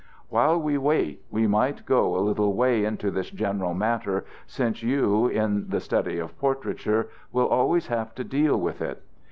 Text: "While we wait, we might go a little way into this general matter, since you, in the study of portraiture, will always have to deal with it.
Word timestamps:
"While 0.29 0.57
we 0.59 0.79
wait, 0.79 1.23
we 1.29 1.45
might 1.45 1.85
go 1.85 2.17
a 2.17 2.25
little 2.25 2.53
way 2.55 2.85
into 2.85 3.11
this 3.11 3.29
general 3.29 3.75
matter, 3.75 4.25
since 4.47 4.81
you, 4.81 5.27
in 5.27 5.69
the 5.69 5.79
study 5.79 6.17
of 6.17 6.39
portraiture, 6.39 7.09
will 7.31 7.45
always 7.47 7.85
have 7.85 8.15
to 8.15 8.23
deal 8.23 8.57
with 8.59 8.81
it. 8.81 9.03